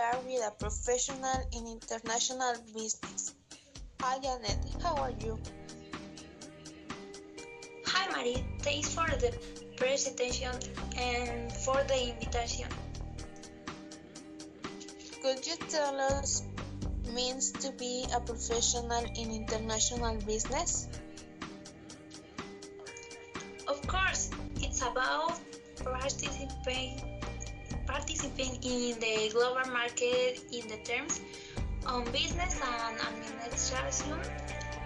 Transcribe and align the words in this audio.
a 0.00 0.50
professional 0.58 1.40
in 1.52 1.66
international 1.66 2.54
business. 2.72 3.34
Hi 4.00 4.18
Janet, 4.18 4.56
how 4.82 4.94
are 4.94 5.12
you? 5.20 5.38
Hi 7.84 8.08
Marie, 8.10 8.42
thanks 8.60 8.94
for 8.94 9.04
the 9.04 9.36
presentation 9.76 10.52
and 10.96 11.52
for 11.52 11.76
the 11.84 12.14
invitation. 12.14 12.68
Could 15.22 15.46
you 15.46 15.56
tell 15.68 16.00
us 16.00 16.44
means 17.14 17.52
to 17.52 17.70
be 17.72 18.06
a 18.14 18.20
professional 18.20 19.04
in 19.16 19.30
international 19.30 20.16
business? 20.24 20.88
Of 23.68 23.86
course, 23.86 24.30
it's 24.62 24.80
about 24.80 25.38
participating 25.84 27.19
in 28.62 28.98
the 29.00 29.30
global 29.32 29.70
market 29.72 30.40
in 30.52 30.66
the 30.68 30.76
terms 30.84 31.20
on 31.86 32.04
business 32.12 32.60
and 32.60 33.00
administration 33.00 34.18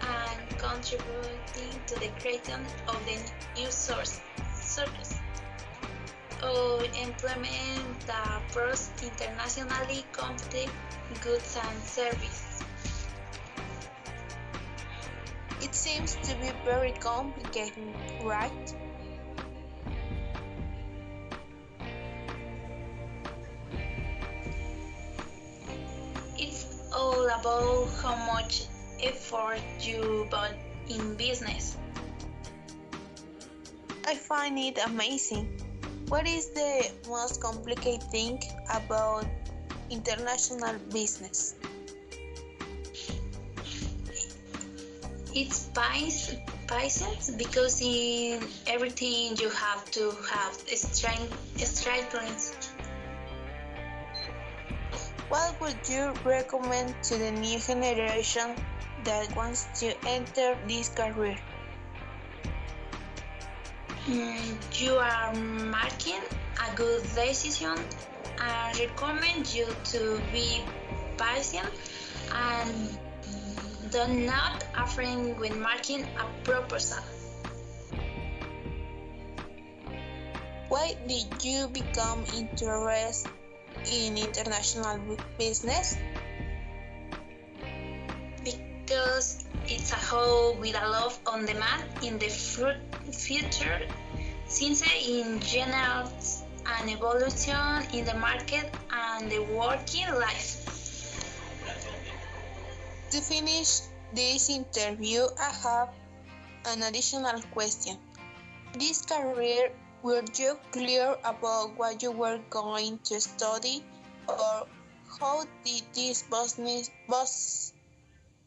and 0.00 0.58
contributing 0.58 1.80
to 1.86 1.94
the 1.98 2.08
creation 2.20 2.64
of 2.88 2.98
the 3.06 3.60
new 3.60 3.70
source 3.70 4.20
sources 4.54 5.20
or 6.42 6.84
implement 7.02 8.00
the 8.06 8.40
pros 8.52 8.90
internationally 9.02 10.04
competitive 10.12 10.72
goods 11.20 11.56
and 11.56 11.82
services. 11.82 12.62
It 15.62 15.74
seems 15.74 16.16
to 16.16 16.36
be 16.36 16.50
very 16.64 16.92
complicated, 16.92 17.94
right? 18.22 18.85
All 26.96 27.28
about 27.28 27.88
how 28.02 28.16
much 28.32 28.64
effort 29.02 29.60
you 29.80 30.26
put 30.30 30.56
in 30.88 31.14
business. 31.16 31.76
I 34.06 34.14
find 34.14 34.58
it 34.58 34.78
amazing. 34.86 35.60
What 36.08 36.26
is 36.26 36.48
the 36.50 36.90
most 37.08 37.42
complicated 37.42 38.02
thing 38.10 38.40
about 38.70 39.26
international 39.90 40.78
business? 40.92 41.54
It's 45.34 45.68
patience 46.66 47.30
because 47.36 47.82
in 47.82 48.40
everything 48.66 49.36
you 49.36 49.50
have 49.50 49.84
to 49.90 50.10
have 50.32 50.54
strength, 50.54 51.36
strength. 51.60 52.75
What 55.28 55.60
would 55.60 55.88
you 55.88 56.14
recommend 56.24 56.94
to 57.10 57.18
the 57.18 57.32
new 57.32 57.58
generation 57.58 58.54
that 59.02 59.34
wants 59.34 59.66
to 59.80 59.90
enter 60.06 60.56
this 60.68 60.88
career? 60.88 61.36
Mm, 64.06 64.80
you 64.80 64.94
are 64.94 65.34
making 65.34 66.22
a 66.62 66.76
good 66.76 67.02
decision. 67.02 67.74
I 68.38 68.72
recommend 68.78 69.52
you 69.52 69.66
to 69.66 70.20
be 70.30 70.62
patient 71.18 71.74
and 72.30 72.98
do 73.90 74.06
not 74.06 74.62
afraid 74.78 75.40
when 75.40 75.60
making 75.60 76.06
a 76.22 76.26
proposal. 76.44 77.02
Why 80.68 80.94
did 81.08 81.42
you 81.42 81.66
become 81.66 82.22
interested 82.36 83.28
in 83.92 84.16
international 84.16 85.00
business? 85.38 85.96
Because 88.44 89.44
it's 89.66 89.92
a 89.92 89.96
whole 89.96 90.54
with 90.54 90.76
a 90.80 90.88
lot 90.88 91.18
on 91.26 91.46
demand 91.46 91.84
in 92.02 92.18
the 92.18 92.28
future, 92.28 93.80
since 94.46 94.82
in 95.06 95.40
general 95.40 96.10
an 96.80 96.88
evolution 96.88 97.86
in 97.92 98.04
the 98.04 98.14
market 98.14 98.70
and 98.90 99.30
the 99.30 99.42
working 99.54 100.08
life. 100.18 100.62
To 103.10 103.20
finish 103.20 103.80
this 104.12 104.50
interview, 104.50 105.26
I 105.38 105.50
have 105.62 105.88
an 106.66 106.82
additional 106.82 107.40
question. 107.52 107.98
This 108.78 109.02
career, 109.02 109.70
were 110.06 110.22
you 110.38 110.56
clear 110.70 111.16
about 111.24 111.76
what 111.76 112.00
you 112.00 112.12
were 112.12 112.38
going 112.48 112.96
to 113.02 113.20
study, 113.20 113.82
or 114.28 114.62
how 115.18 115.42
did 115.64 115.82
this 115.94 116.22
business, 116.22 116.90
bus, 117.08 117.72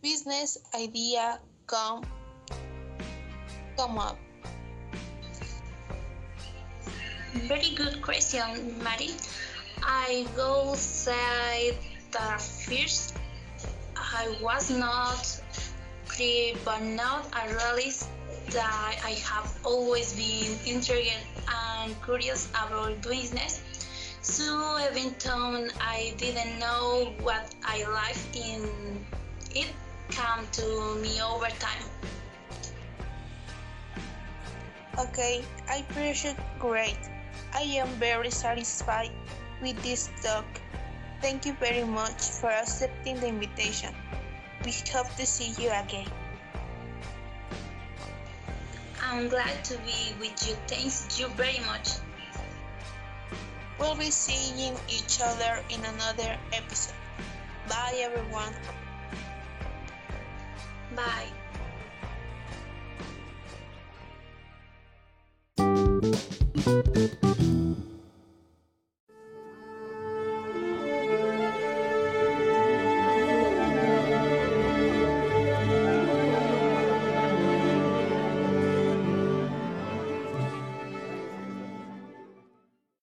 business 0.00 0.56
idea 0.72 1.40
come, 1.66 2.04
come 3.76 3.98
up? 3.98 4.16
Very 7.50 7.74
good 7.74 8.02
question, 8.02 8.78
Mary. 8.84 9.10
I 9.82 10.28
will 10.36 10.76
say 10.76 11.76
that 12.12 12.40
first 12.40 13.16
I 13.96 14.38
was 14.40 14.70
not 14.70 15.26
clear, 16.06 16.54
but 16.64 16.82
now 16.82 17.22
I 17.32 17.50
realize 17.50 18.06
that 18.50 19.00
I 19.04 19.10
have 19.24 19.58
always 19.64 20.12
been 20.14 20.58
interested 20.66 21.22
and 21.48 21.94
curious 22.02 22.48
about 22.50 23.00
business. 23.02 23.62
So 24.22 24.78
even 24.90 25.14
though 25.24 25.68
I 25.80 26.14
didn't 26.16 26.58
know 26.58 27.12
what 27.22 27.54
I 27.64 27.84
liked 27.88 28.36
in 28.36 28.68
it, 29.54 29.68
came 30.10 30.46
to 30.52 30.94
me 30.96 31.20
over 31.20 31.48
time. 31.58 31.84
Okay, 34.98 35.44
I 35.68 35.84
appreciate 35.88 36.36
great. 36.58 36.98
I 37.54 37.62
am 37.78 37.88
very 38.00 38.30
satisfied 38.30 39.12
with 39.62 39.80
this 39.82 40.10
talk. 40.22 40.44
Thank 41.20 41.46
you 41.46 41.54
very 41.54 41.84
much 41.84 42.20
for 42.40 42.50
accepting 42.50 43.20
the 43.20 43.28
invitation. 43.28 43.94
We 44.64 44.72
hope 44.92 45.14
to 45.16 45.26
see 45.26 45.54
you 45.62 45.70
again. 45.70 46.08
I'm 49.10 49.28
glad 49.28 49.64
to 49.64 49.78
be 49.78 50.12
with 50.20 50.46
you. 50.46 50.54
Thanks 50.66 51.18
you 51.18 51.28
very 51.28 51.60
much. 51.64 51.88
We'll 53.80 53.96
be 53.96 54.10
seeing 54.10 54.76
each 54.88 55.20
other 55.24 55.64
in 55.70 55.80
another 55.84 56.36
episode. 56.52 56.94
Bye, 57.68 57.94
everyone. 58.04 58.52
Bye. 60.94 61.32